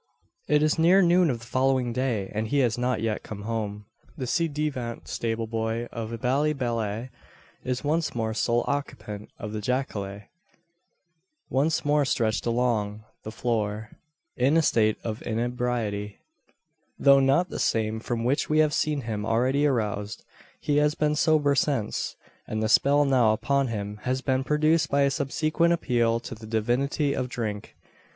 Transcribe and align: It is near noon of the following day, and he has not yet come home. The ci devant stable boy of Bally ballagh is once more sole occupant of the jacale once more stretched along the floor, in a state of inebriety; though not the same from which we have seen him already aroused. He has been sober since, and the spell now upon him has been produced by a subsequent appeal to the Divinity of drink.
It 0.47 0.63
is 0.63 0.79
near 0.79 1.03
noon 1.03 1.29
of 1.29 1.41
the 1.41 1.45
following 1.45 1.93
day, 1.93 2.31
and 2.33 2.47
he 2.47 2.57
has 2.61 2.75
not 2.75 3.03
yet 3.03 3.21
come 3.21 3.43
home. 3.43 3.85
The 4.17 4.25
ci 4.25 4.47
devant 4.47 5.07
stable 5.07 5.45
boy 5.45 5.85
of 5.91 6.19
Bally 6.19 6.55
ballagh 6.55 7.09
is 7.63 7.83
once 7.83 8.15
more 8.15 8.33
sole 8.33 8.65
occupant 8.65 9.29
of 9.37 9.53
the 9.53 9.61
jacale 9.61 10.23
once 11.51 11.85
more 11.85 12.03
stretched 12.03 12.47
along 12.47 13.03
the 13.23 13.31
floor, 13.31 13.91
in 14.35 14.57
a 14.57 14.63
state 14.63 14.97
of 15.03 15.21
inebriety; 15.21 16.17
though 16.97 17.19
not 17.19 17.49
the 17.49 17.59
same 17.59 17.99
from 17.99 18.23
which 18.23 18.49
we 18.49 18.57
have 18.57 18.73
seen 18.73 19.01
him 19.01 19.23
already 19.23 19.67
aroused. 19.67 20.25
He 20.59 20.77
has 20.77 20.95
been 20.95 21.15
sober 21.15 21.53
since, 21.53 22.15
and 22.47 22.63
the 22.63 22.69
spell 22.69 23.05
now 23.05 23.33
upon 23.33 23.67
him 23.67 23.99
has 24.01 24.21
been 24.21 24.43
produced 24.43 24.89
by 24.89 25.01
a 25.01 25.11
subsequent 25.11 25.73
appeal 25.73 26.19
to 26.21 26.33
the 26.33 26.47
Divinity 26.47 27.13
of 27.15 27.29
drink. 27.29 27.75